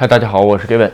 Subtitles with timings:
[0.00, 0.90] 嗨，大家好，我是 Gavin。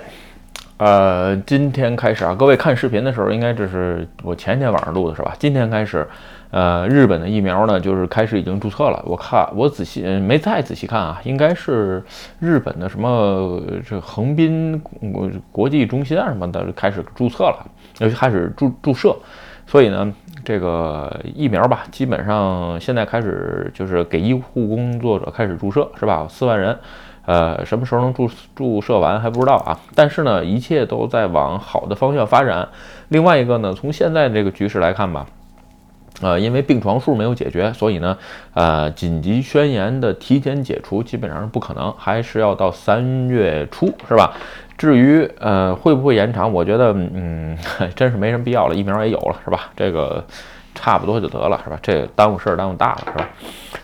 [0.78, 5.32] 呃，今天开始啊，各位看视频的时候，应该这是我前一天晚上录的是吧？
[5.38, 6.04] 今天开始，
[6.50, 9.00] 呃，日本的疫苗呢，就是开始已经注册了。
[9.06, 12.02] 我看我仔细没太仔细看啊，应该是
[12.40, 14.76] 日本的什么这横滨
[15.12, 17.64] 国国际中心啊什么的开始注册了，
[18.00, 19.16] 尤其开始注注射。
[19.68, 20.12] 所以呢，
[20.44, 26.26] 这个疫苗吧，基本上现在开始就是给医护工作者开始注射，是吧？
[26.28, 26.76] 四万人。
[27.26, 29.78] 呃，什么时候能注注射完还不知道啊。
[29.94, 32.66] 但是呢，一切都在往好的方向发展。
[33.08, 35.26] 另外一个呢，从现在这个局势来看吧，
[36.22, 38.16] 呃，因为病床数没有解决，所以呢，
[38.54, 44.32] 呃，紧急宣言的提前解除基本上是不可能，还是要到三月初，是吧？
[44.78, 47.58] 至于呃会不会延长，我觉得嗯，
[47.94, 49.70] 真是没什么必要了，疫苗也有了，是吧？
[49.76, 50.24] 这个。
[50.76, 51.76] 差不多就得了，是吧？
[51.82, 53.28] 这耽误事儿耽误大了，是吧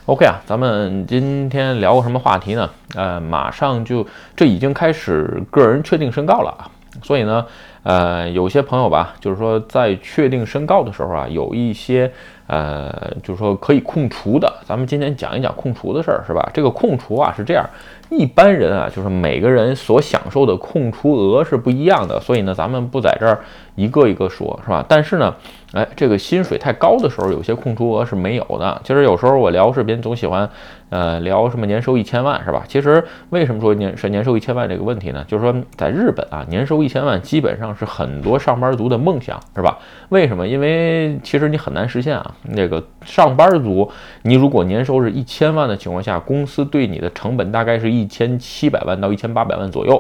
[0.06, 2.70] ？OK 啊，咱们今天聊个什么话题呢？
[2.95, 4.06] 呃，马上就
[4.37, 6.70] 这已经开始个人确定申告了啊，
[7.02, 7.45] 所以呢，
[7.82, 12.13] 呃，有些朋友吧，就是说在确定申告的时候啊，有一些
[12.46, 16.48] 呃，就是说可以控除的，咱们今天讲一讲控除的事儿，是吧？
[16.52, 17.65] 这个控除啊是这样，
[18.10, 23.40] 一般人啊，就是每个人所享受的控除额是不一样的，所以呢，咱们不在这儿
[23.76, 24.85] 一个一个说，是吧？
[24.87, 25.35] 但是呢。
[25.73, 28.80] 哎，这个薪水太高的时候，有些空出额是没有的。
[28.84, 30.48] 其实有时候我聊视频总喜欢，
[30.90, 32.62] 呃，聊什么年收一千万是吧？
[32.68, 35.24] 其实为什么说年是年收一千万这个问题呢？
[35.26, 39.79] 就是说在日本啊，年收一千万基本上是很多上班族的梦想，是吧？
[40.10, 40.46] 为什么？
[40.46, 42.34] 因为其实你很难实现啊。
[42.42, 43.90] 那个上班族，
[44.23, 49.92] 你如果年收是一千万的情况下，公司对你的成本大概是一千七百万到一千八百万左右。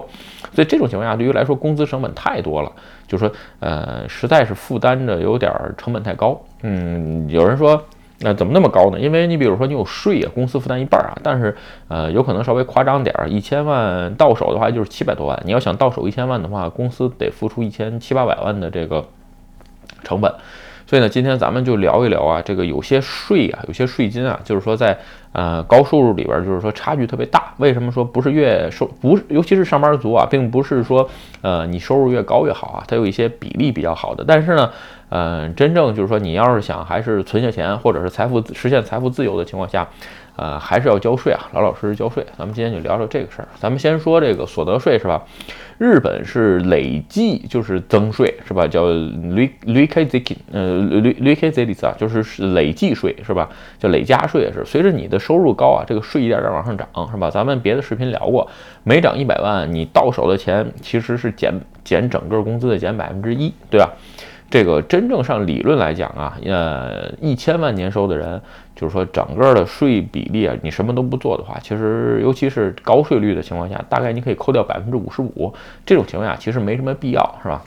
[0.54, 2.70] 所以这种情况下，对于来说工资成本太多了。
[3.12, 6.40] 就说，呃，实在是负担着有点成本太高。
[6.62, 7.84] 嗯，有人说，
[8.20, 8.98] 那怎么那么高呢？
[8.98, 11.54] 因为你比如说你有税啊，公司负担一半啊，但是，
[11.88, 15.38] 呃，有可能稍微夸张点儿，一千万到手的话就是七百多万。
[15.44, 19.04] 你要想到手一千万的话，公司得付出一千七八百万的这个
[20.02, 20.32] 成本。
[20.92, 24.94] 所以呢，今天咱们就聊一聊啊，这个有些税啊，有些税金啊，就是说在
[25.32, 27.54] 呃高收入里边，就是说差距特别大。
[27.56, 31.08] 为什么说不是越收不是，尤其是上班族啊，并不是说
[31.40, 34.22] 呃你收入越高越好啊，它有一些比例比较好的。
[34.22, 34.70] 但是呢，
[35.08, 39.88] 呃，真正就是说你要是想还是存下钱，或者是财富实现财富自由的情况下。
[40.36, 42.24] 呃，还是要交税啊，老老实实交税。
[42.38, 43.48] 咱们今天就聊聊这个事儿。
[43.58, 45.22] 咱们先说这个所得税是吧？
[45.78, 48.66] 日本是累计就是增税是吧？
[48.66, 53.48] 叫 re rekazeki，呃，re rekazeki 啊，就是累计税是吧？
[53.78, 54.64] 叫累加税也是。
[54.64, 57.28] 随着你的收入高啊，这个税一点点往上涨是吧？
[57.30, 58.48] 咱们别的视频聊过，
[58.84, 61.52] 每涨一百万，你到手的钱其实是减
[61.84, 63.90] 减整个工资的减百分之一，对吧？
[64.52, 68.38] 这个真正上理论来讲啊，呃，一千万年收的人，
[68.76, 75.50] 就是说整个的税比例啊，你什么都不做的话，其实尤其是高税率的情况下，大概你可以扣掉百分之五十五，
[75.86, 77.62] 这种情况下其实没什么必要，是吧？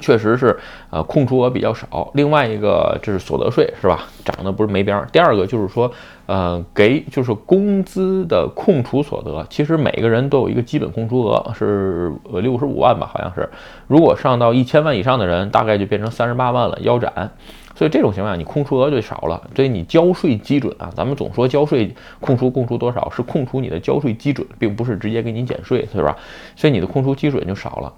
[0.00, 0.56] 确实是，
[0.90, 2.10] 呃，控除额比较少。
[2.14, 4.04] 另外一个，这是所得税，是吧？
[4.24, 5.06] 涨得不是没边儿。
[5.12, 5.90] 第二个就是说，
[6.26, 13.48] 呃，给就是工资的控除所得，其实每个人都有一个基本控除额，是呃六十五万吧，好像是。
[13.86, 17.30] 如果上到一千万以上的人，大概就变成三十八万了，腰斩。
[17.74, 19.38] 所以这种情况下，你控除额就少了。
[19.54, 26.16] 所以你交税基准啊，咱们总说交税控除控除多少，是控除你的交税基准，并不是直接给你减税，是吧？
[26.56, 27.92] 所以你的控除基准就少了。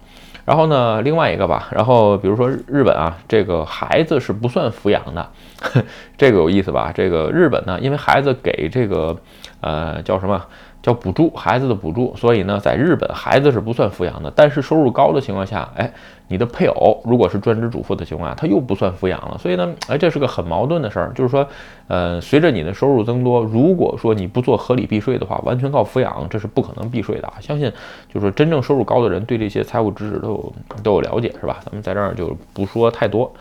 [0.49, 5.29] 然后呢，另外一个吧，然后比如说日本啊，这个孩子是不算抚养的，
[6.17, 6.91] 这个有意思吧？
[6.95, 9.15] 这个日本呢，因为孩子给这个，
[9.61, 10.43] 呃，叫什么？
[10.81, 14.33] 叫补助孩子的补助，所以呢，在日本孩子是不算抚养的。
[14.35, 15.93] 但是收入高的情况下，哎，
[16.29, 19.37] 你的配偶如果是专职主妇的情况下，他又不算抚养了。
[19.39, 21.13] 所以呢，哎，这是个很矛盾的事儿。
[21.15, 21.47] 就是说，
[21.89, 27.33] 呃，随着你的收入增多，如果说你不做合理避税的话，完全靠抚养，这是不可能避税的。
[27.41, 27.73] 相信
[28.13, 30.53] 就是说，真正收入高的人对这些财务知识都有
[30.83, 31.59] 都有了解，是吧？
[31.65, 33.33] 咱们在这儿就不说太多。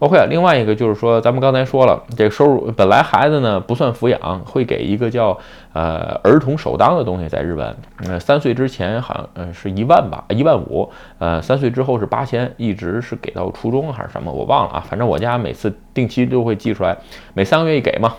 [0.00, 5.38] OK，另外一个就是说，咱们刚才说了，这个收入本来孩子呢不算抚养，会给一个叫
[5.72, 16.96] 呃儿童首当的东西，在日本，呃三岁之前好像呃是一万吧，一万五，呃三岁之后是八千，一直是给到初中还是什么，我忘了啊，反正我家每次定期都会寄出来，
[17.32, 18.14] 每三个月一给嘛。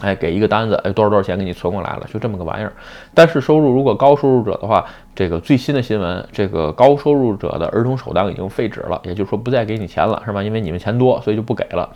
[0.00, 2.72] 哎，给一个单子，哎，多少多少钱给你存过来了，就这么个玩意儿。
[3.14, 10.42] 但是收入如果高收入者的话，这个最新的新闻，这个高收入者的儿童首当已经废止了，也就是说不再给你钱了，是吧？
[10.42, 11.88] 因为你们钱多，所以就不给了。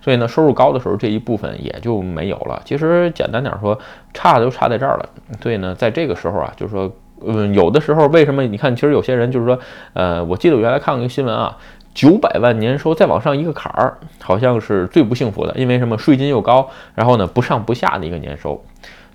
[0.00, 2.60] 所以呢，收入高的时候这一部分也就没有了。
[2.64, 3.78] 其实简单点说，
[4.12, 5.08] 差就差在这儿了。
[5.40, 6.90] 所以呢，在这个时候啊，就是说，
[7.24, 9.56] 嗯，有的时候为什么你看，其实有些人就是说，
[9.92, 11.56] 呃，我记得我原来看过一个新闻啊。
[11.94, 15.98] 九百万年收再往上一个坎儿，好像是最不幸福的，因为什么？
[15.98, 18.64] 税金又高，然后呢不上不下的一个年收，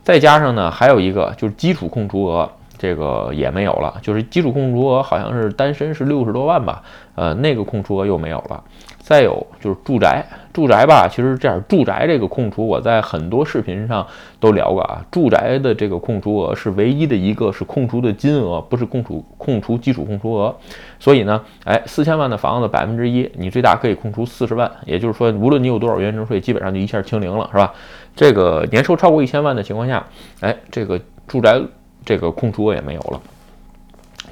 [0.03, 6.83] 再加上呢还有一个就是基础控除额，这个也没有了，就是基础控除额好像是单身是六十多万吧，
[7.15, 8.63] 呃，那个控除额又没有了。
[8.99, 10.21] 再有就是住宅，
[10.51, 14.05] 住宅吧，其实这样，住宅这个控除，我在很多视频上
[14.37, 15.01] 都聊过啊。
[15.09, 20.53] 住宅的这个控除额是唯一的一个是控除的金额，不是控除控除基础控除额。
[20.99, 27.73] 所以呢，哎，四千万的房子百分之一，你最大可以控除四十万，也就是说，无论你有多少原征税，基本上就一下清零了，是吧？
[28.13, 30.05] 这个年收超过一千万的情况下，
[30.41, 31.61] 哎，这个住宅
[32.07, 33.21] 这个空除额也没有了。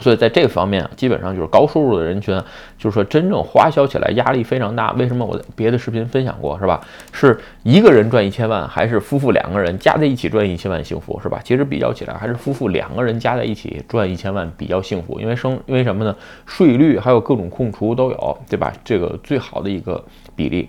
[0.01, 2.35] 所以在这个方面，基本上就是高收入的人群，
[2.77, 4.91] 就是说真正花销起来压力非常大。
[4.91, 6.81] 为什么我别的视频分享过，是吧？
[7.13, 11.39] 是一个人赚一千万，还是夫妇两个人加在一起赚一千万幸福，是吧？
[11.45, 16.13] 其实比较起来，还是夫妇两个人加在一起赚一千万比较幸福，因为生因为什么呢？
[16.45, 18.73] 税率还有各种控除都有，对吧？
[18.83, 20.03] 这个最好的一个
[20.35, 20.67] 比例。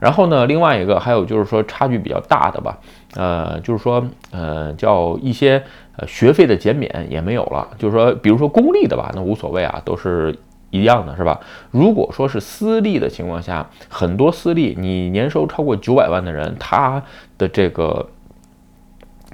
[0.00, 2.76] 然后呢，另外一个还有就是说差距比较大的吧，
[3.14, 5.62] 呃，就是说呃叫一些
[5.96, 6.06] 呃。
[6.08, 10.34] 学费的减免也没有了，就是说，比如说公立的吧，那无所谓啊，都是
[10.70, 11.38] 一样的，是吧？
[11.70, 17.02] 如果说是私立的情况下，很多私立，你年收超过九百万的人，他
[17.36, 18.08] 的这个。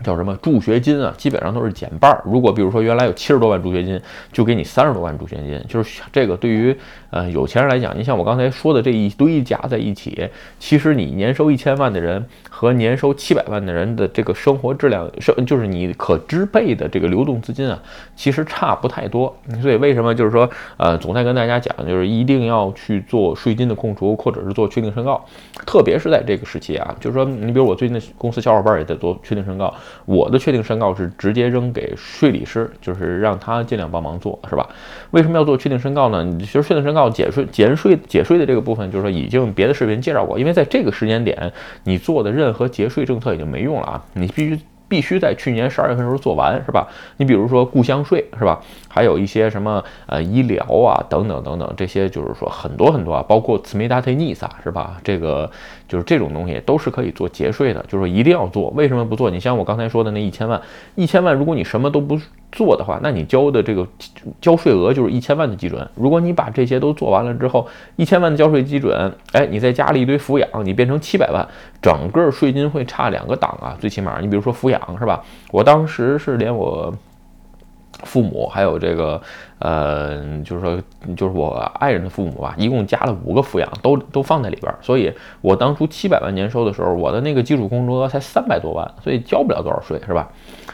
[0.05, 1.15] 叫什么助学金啊？
[1.17, 2.23] 基本上都是减半儿。
[2.25, 4.01] 如果比如说原来有七十多万助学金，
[4.33, 5.63] 就给你三十多万助学金。
[5.69, 6.77] 就是这个对于
[7.11, 10.29] 呃有钱人来讲，你像我刚才说的这一堆加在一起，
[10.59, 17.79] 其实你年收一千万的人和年收七百万的人的这个生活质量，生就是你可支配的这个流动资金啊，
[18.15, 19.35] 其实差不太多。
[19.63, 25.25] 所以为什么就是说呃总在跟大家讲，就是一定要去做税金的控除，或者是做确定申告，
[25.65, 29.73] 特别是在这个时期啊，就是说你比如我最近的公司小伙伴也在做确定申告。
[30.05, 34.69] 我的确定申告是直接扔给税理师，就是让他尽量帮忙做，是吧？
[35.11, 36.25] 为什么要做确定申告呢？
[36.41, 41.53] 其实确定申告减税、减税、减税的这个部分，就是说已经别的视频介绍过，因为在这个时间点，
[41.85, 44.59] 你做的任何节税政策已经没用了啊，你必须。
[44.89, 46.87] 必须在去年十二月份时候做完，是吧？
[47.17, 48.61] 你比如说故乡税，是吧？
[48.89, 54.97] 还有一些什么呃医疗啊等等等等，这些就是说很多很多啊，包括慈眉达特尼撒，是吧？
[55.03, 55.51] 这个
[55.89, 58.71] 就是这种东西都是可以做节税的，就是说一定要做。
[58.71, 59.31] 为什么不做？
[59.31, 60.61] 你像我刚才说的那一千万，
[60.95, 62.19] 一千万，如果你什么都不
[62.53, 63.87] 做的话，那你交的这个
[64.41, 65.87] 交税额就是一千万的基准。
[65.95, 67.67] 如果你把这些都做完了之后，
[67.97, 71.47] 一千万的交税基准，哎，你再加了一堆抚养，你变成七百万，
[71.83, 75.23] 整个税金会差两个档啊，最起码你比如说抚养是吧？
[75.51, 76.93] 我当时是连我
[78.05, 79.21] 父母还有这个。
[79.59, 80.79] 呃，就是说，
[81.17, 84.79] 就是我爱人的父母吧，一共加了五个抚养，都都放在里边儿。
[84.83, 85.11] 所以
[85.41, 90.29] 我当初七百万年收的时候，我的那个基础控除额才三百多万，所以交不了多少税，是吧？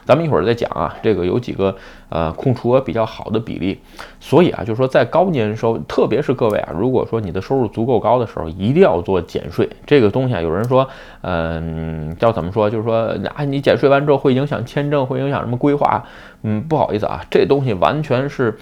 [0.05, 1.77] 咱们一会儿再讲啊，这个有几个
[2.09, 3.79] 呃控除额比较好的比例。
[4.19, 9.69] 所以啊，就是说在高年收，特别是各位啊，如果说你的收入足够高的时候，一定要做减税。
[9.87, 10.89] 这个东西啊，有人说，
[11.21, 12.69] 嗯，叫怎么说？
[12.69, 16.05] 就是说啊，你减税完之后会影响签证，会影响什么规划？
[16.43, 18.59] 嗯，不好意思啊，这东西完全是。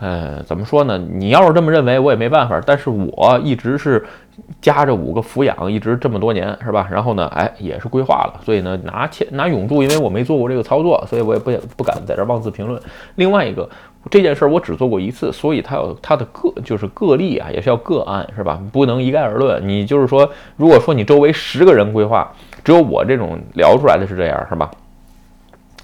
[0.00, 0.96] 呃，怎么说呢？
[0.96, 2.58] 你要是这么认为，我也没办法。
[2.64, 4.02] 但是我一直是
[4.60, 6.88] 夹着五个抚养，一直这么多年，是吧？
[6.90, 8.40] 然后呢，哎，也是规划了。
[8.42, 12.80] 所以呢，拿钱拿永住，因为我没做过这个操作，所以我也不不敢在这妄自评论。
[13.16, 13.68] 另外一个，
[14.10, 18.58] 这件事儿我只做过一次，所以它有它的个就是个例啊，也是要个案，是吧？
[18.72, 19.68] 不能一概而论。
[19.68, 20.26] 你就是说，
[20.56, 22.26] 如果说你周围十个人规划，
[22.64, 24.70] 只有我这种聊出来的是这样，是吧？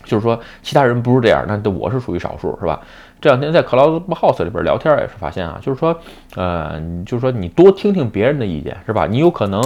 [0.04, 2.80] 就是说，其他人不是这样，那我是属于少数，是吧？
[3.26, 5.99] 这两天在 Clubhouse 里边聊天也是发现啊，就是说，
[6.37, 9.04] 呃，就是说你多听听别人的意见，是吧？
[9.04, 9.61] 你有可能，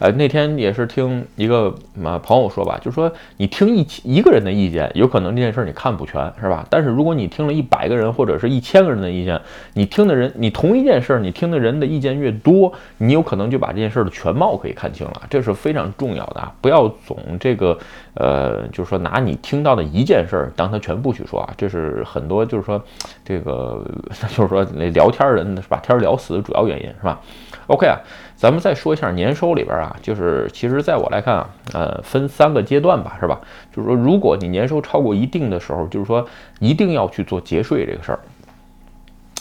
[0.00, 6.66] 呃，那天也是听一个嘛朋友说吧，就是说你听一一个人的意见，有可能这件事你看不全，是吧？
[6.68, 9.40] 但是如果你听了一百个人或者是一千个人的意见，
[9.74, 16.52] 你听的人，你同一件事，你听的人的意见越多，你有可能就把这件事的全貌可以看清了，这是非常重要的啊！
[16.60, 17.78] 不要总这个，
[18.14, 22.82] 呃，就是说拿你听到的一件事当它全部去说啊，这是很多就是说。
[23.24, 23.84] 这个
[24.34, 27.20] 就是说，那聊天人把天聊死的主要原因是吧
[27.66, 27.98] ？OK 啊，
[28.36, 33.40] 咱们再说一下年收里边啊，就是其实在我来看啊，呃，分三个阶段吧，是吧？
[33.74, 36.26] 就是说，如果你年收超过一定的时候，就是说
[36.60, 38.18] 一定要去做节税这个事儿。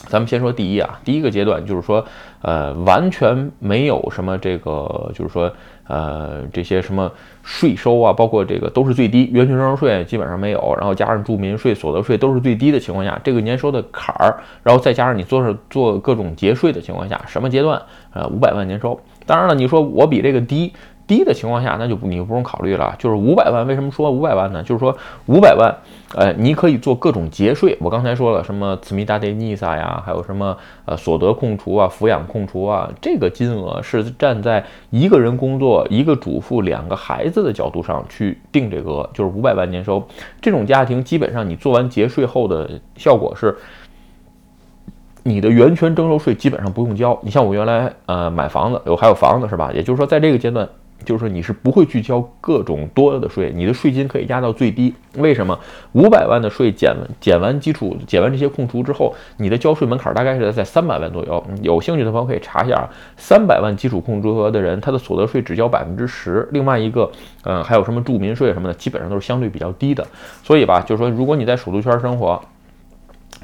[0.07, 2.05] 咱们先说第一啊，第一个阶段就是说，
[2.43, 5.51] 呃，完全没有什么这个，就是说。
[5.85, 7.11] 呃，这些什么
[7.43, 17.79] 税收啊，包括这个都是最低，源泉征收税基本上没有，然后加上住民税、所得税都是最低的情况下，这个年收的坎儿，然后再加上你做做各种节税的情况下，什么阶段？
[18.13, 18.97] 呃，五百万年收。
[19.25, 20.71] 当然了，你说我比这个低，
[21.05, 22.95] 低的情况下，那就你就不用考虑了。
[22.97, 24.63] 就是五百万，为什么说五百万呢？
[24.63, 24.95] 就是说
[25.25, 25.75] 五百万，
[26.15, 27.77] 呃，你可以做各种节税。
[27.81, 40.01] 我刚才说了什么慈米大德尼萨呀，还有什么呃所得控除啊、抚养控除啊，这个金额是站在一个人工作、一个主妇、两个孩子的角度上去定这个，就是五百万年收
[40.41, 43.55] 这种家庭，基本上你做完节税后的效果是。
[45.25, 47.17] 你的源泉征收税基本上不用交。
[47.21, 49.71] 你像我原来呃买房子有还有房子是吧？
[49.73, 50.67] 也就是说在这个阶段，
[51.03, 54.93] 就是说你是不会去交各种多的税，你的税金可以压到最低。
[55.17, 55.57] 为什么？
[55.91, 61.43] 五百万的税减减完基础减完这些控除之后，你的交税门槛大概是在三百万左右。
[61.61, 66.47] 有兴趣的朋友可以查一下，三百万基础控除额的人，他的所得税只交百分之十。
[66.51, 67.11] 另外一个，
[67.43, 70.05] 嗯，还有什么住民税什么的，基本上都是相对比较低的。
[70.43, 72.41] 所以吧，就是说如果你在首都圈生活。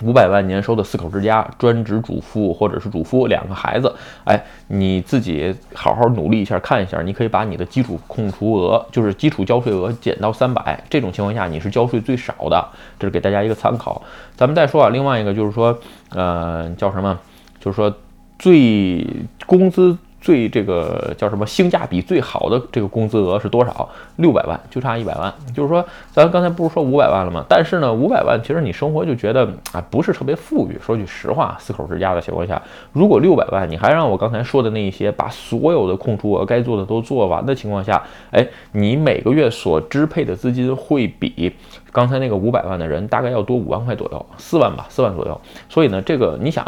[0.02, 12.66] 五百万年收的四口之家，专职主妇或者是主夫，两个孩子，哎，你自己好好努力一下，看一下，你可以把你的基础控除额，就是基础交税额减到三百，这种情况下你是交税最少的，
[12.98, 14.02] 这是给大家一个参考。
[14.36, 15.78] 咱们再说啊，另外一个就是说，
[16.10, 17.18] 呃，叫什么？
[17.60, 17.94] 就是说
[18.38, 19.06] 最
[19.46, 19.98] 工资。
[20.22, 23.88] 最这个叫什么性价比最好的这个工资额是多少？
[24.18, 25.34] 六百万，就差一百万。
[25.54, 27.46] 就是说，咱刚才不是说五百万了吗？
[27.48, 30.78] 但是呢，五百万其实你生活就觉得啊，不是特别富裕。
[30.82, 32.62] 说句实话，四口之家的情况下，
[32.92, 41.54] 如果六百万，你还让我刚才说的那一些，把所有的空出额该做的都做完的情况下，哎，你每个月所支配的资金会比
[41.92, 45.42] 刚才那个五百万的人大概要多五万块左右，四万吧，四万左右。
[45.70, 46.66] 所以呢，这个你想。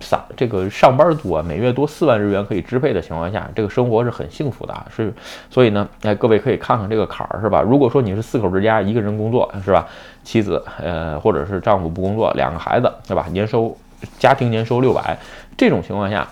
[0.00, 5.12] 上这个上班族啊，每月多四万日元可以支配的情况下，这个生活是很幸福的啊，是。
[5.50, 7.62] 所以呢，哎，各位可以看看这个坎儿，是吧？
[7.62, 9.86] 如果说你是四口之家，一个人工作，是吧？
[10.22, 13.26] 妻子，呃，或者是丈夫不工作，两个孩子，对吧？
[13.30, 13.76] 年收
[14.18, 15.18] 家庭年收六百，
[15.56, 16.26] 这种情况下。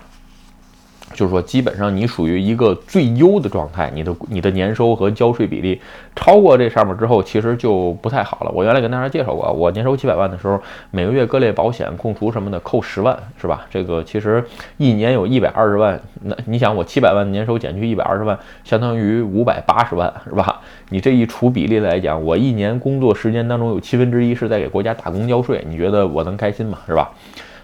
[1.13, 5.81] 就是说，基本上你属于一个最优的状态，你的你的年收和交税比例
[6.15, 8.51] 超过这上面之后，其实就不太好了。
[8.53, 10.59] 我原来跟大家介绍过，我年收七百万的时候，
[10.91, 13.65] 每个月各类保险控除什么的扣十万，是吧？
[13.69, 14.43] 这个其实
[14.77, 20.61] 一年有一百二十万，那你想我七百万年收减去一百二十万，相当于五百八十万，是吧？
[20.89, 26.77] 你这一除比例来讲，我一年工作时间当中有七分之一是在给国家打工交税，你觉得我能开心吗？
[26.85, 27.11] 是吧？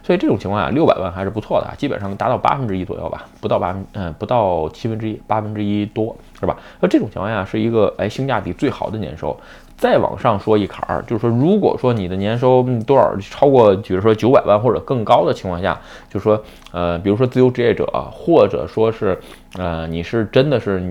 [0.03, 6.57] 所以这种情况下，六百万还是不错的，基本上达到八分之一左右吧，不到八分，嗯，不到七分之一，八分之一多，是吧？
[6.81, 9.35] 那这种情况下是一个哎性价比最好的年收。
[9.83, 15.77] 再往上说一坎儿，就是说，如果说你的年收多少超过，比如说九百万或者更高的情况下，
[16.09, 19.19] 就是说，呃，比如说自由职业者，或者说是，
[19.57, 20.81] 呃，你是真的是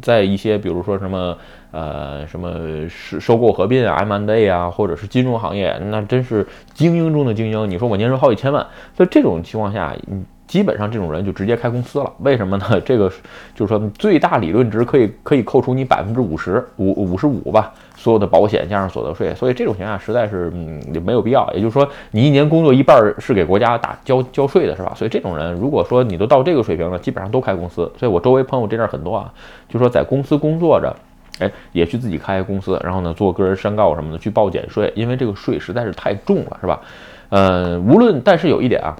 [0.00, 1.36] 在一些，比如说什么，
[1.72, 7.68] 呃，什么收收购合并啊，M&A 啊，或者是金融行业，那真是精英中的精英。
[7.68, 10.24] 你说我年收好几千万，在这种情况下，嗯。
[10.48, 12.64] 基本上这种人就直接开公司了，为什么呢？
[12.84, 13.08] 这个
[13.54, 21.46] 就是说最大理论值可以可以扣除你百分之五十五五十五吧，所有的保险加上所得税，所以这种情况下实在是嗯也没有必要。
[21.52, 24.94] 也就是说你一年工作一半是给国家打交交税的是吧？
[24.96, 27.92] 所以这种人如果说你都到这个水平了，基本上都开公司。
[27.98, 29.30] 所以我周围朋友这阵很多啊，
[29.68, 30.96] 就说在公司工作着，
[31.40, 36.80] 哎也去自己开公司，然后呢做个人申告什么的去报减税，因为这个税实在是太重了是吧？
[37.28, 38.96] 嗯，无论但是有一点啊。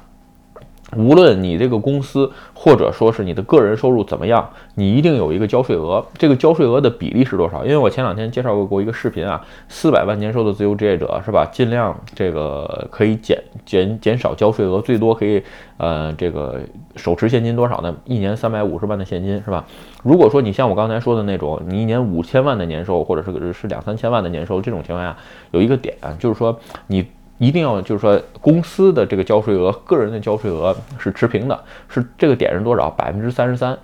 [0.97, 6.05] 无论你这个公司或者说是你的个人收入怎么样，你一定有一个交税额。
[6.17, 7.63] 这个交税额的比例是多少？
[7.65, 11.47] 因为我前两天介绍过一个视频啊，四百万年收的自由职业者是吧？
[11.53, 15.43] 尽量这个可以减减减少交税额，最多可以
[15.77, 16.59] 呃这个
[16.97, 17.95] 手持现金多少呢？
[18.07, 19.67] 一年三百五十万的现金是吧？
[20.03, 25.15] 如果说你像我刚才说的那种，你一年五千万的年收，或者是是两三千万的年收，这种情况下
[25.51, 27.07] 有一个点就是说你。
[27.39, 32.91] 一定要就是说，公司的这个交税额，个人的交税额是持平的，是这个点是多少？
[32.91, 33.79] 百分之三十三。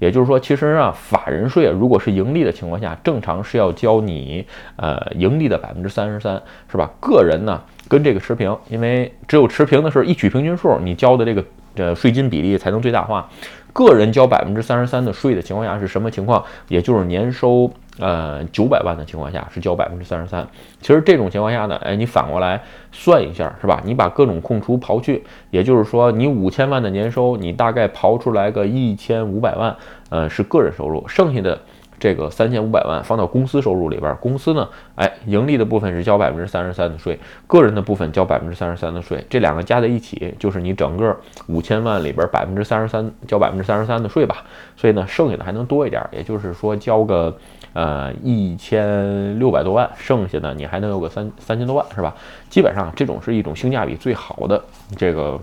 [0.00, 4.44] 也就是说，其实啊，法人税如果是盈利的情况下，正常是要交你
[4.76, 6.90] 呃盈利的百分之三十三，是吧？
[7.00, 11.42] 个人呢跟这个持平，因为只有持平的时候，一取平均数，你交的这个
[11.74, 13.28] 这税金比例才能最大化。
[13.72, 16.44] 个人交百分之三十三的税的情况下是什么情况？
[16.68, 20.46] 也就是年收呃九百万的情况下是交百分之三十三。
[20.80, 22.62] 其实这种情况下呢，哎，你反过来
[22.92, 23.82] 算一下是吧？
[23.84, 29.76] 你把各种空除刨去，也就是说你五千万的年收，你大概刨出来个一千五百万，
[30.10, 31.60] 呃，是个人收入，剩下的。
[31.98, 44.44] 这个三千五百万放到公司收入里边，公司呢，哎，盈利的部分是交百分之三十三的税，个人的部分交百分之三十三的税，这两个加在一起就是你整个五千万里边百分之三十三交百分之三十三的税吧。
[44.76, 47.34] 所以呢，剩下的还能多一点，也就是说交个
[47.72, 52.14] 呃一千六百多万，剩下的你还能有个三三千多万，是吧？
[52.50, 54.62] 基本上这种是一种性价比最好的
[54.96, 55.40] 这个。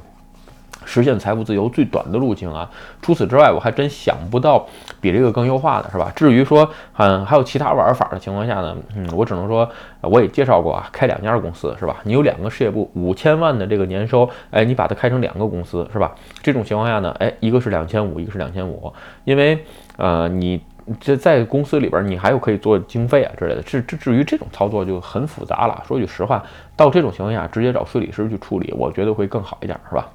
[0.86, 2.70] 实现财富自由最短的路径啊。
[3.02, 4.66] 除此之外，我还真想不到
[5.00, 6.12] 比这个更优化的，是吧？
[6.16, 9.70] 至于说，嗯，还有其他玩法的情况下呢，嗯，我只能说，
[10.02, 11.98] 我也介绍过啊，开两家公司，是吧？
[12.04, 16.14] 你有两个事业部，五千万的这个年收，哎，你把它开成两个公司，是吧？
[16.42, 19.64] 这种情况下呢，哎，一个是两千五，一个是两千五，因为，
[19.98, 20.62] 呃，你。
[21.00, 23.62] 这在公司里边，你还有可以做经费啊之类的。
[23.62, 25.82] 至至至于这种操作就很复杂了。
[25.88, 26.44] 说句实话，
[26.76, 30.10] 到这种情况下，直接找税理师去处理，我觉得会更好一点，是吧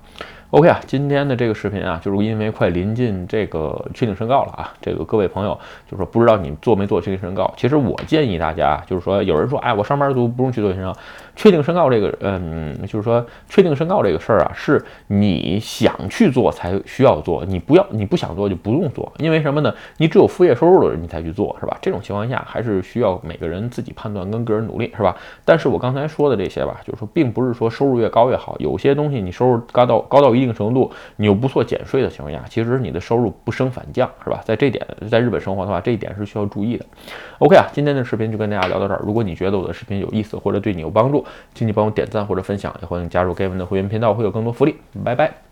[0.56, 5.52] ？OK 啊，今天的这个视频啊，就是因为快临近这个确定申告了啊，这个各位朋友
[5.84, 7.52] 就是说不知道你做没做确定申告。
[7.58, 10.96] 其实我建议大家，就是说有人说，哎，我上班族不用去做申告。
[11.36, 19.12] 确定申告这个，嗯，就是说确定申告这个事儿啊，是你想去做才需要做，你不要你不想做就不用做。
[19.18, 19.74] 因为什么呢？
[19.98, 21.76] 你只有副业收入的人你才去做，是吧？
[21.82, 25.16] 这种情况下还是需要每个人自己判断跟个人努力，是吧？
[25.44, 30.36] 但是我刚才说的这些吧，就是说并不是说收入越高越好，有些东西你收入高到高到。
[30.36, 34.38] 一定程度，你又不做减税的情况下，其实你的收入不升反降，是吧？
[34.44, 36.84] 在这点，在日本生活的话，这一点是需要注意的。
[37.38, 39.00] OK 啊，今天的视频就跟大家聊到这儿。
[39.02, 41.24] 如果你觉得我的视频有意思或者对你有帮助，
[41.54, 44.76] 请你帮我点赞或者分享，也欢迎加入 Gavin 的会员频道，会有更多福利。
[45.04, 45.45] 拜拜。